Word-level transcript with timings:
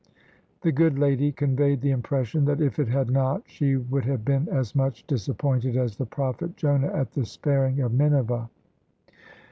The 0.61 0.71
good 0.71 0.97
lady 0.97 1.31
conveyed 1.31 1.81
the 1.81 1.91
impression 1.91 2.45
that 2.45 2.59
if 2.59 2.79
it 2.79 2.87
had 2.87 3.11
not, 3.11 3.43
she 3.45 3.75
would 3.75 4.03
have 4.05 4.25
been 4.25 4.49
as 4.49 4.73
much 4.73 5.05
disappointed 5.05 5.77
as 5.77 5.95
the 5.97 6.07
prophet 6.07 6.57
Jonah 6.57 6.91
at 6.91 7.11
the 7.11 7.23
sparing 7.23 7.79
of 7.81 7.93
Nineveh. 7.93 8.49